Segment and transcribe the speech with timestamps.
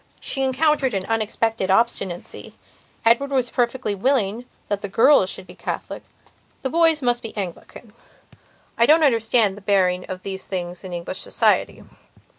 [0.19, 2.55] She encountered an unexpected obstinacy.
[3.05, 6.01] Edward was perfectly willing that the girls should be Catholic;
[6.63, 7.93] the boys must be Anglican.
[8.79, 11.83] I don't understand the bearing of these things in English society.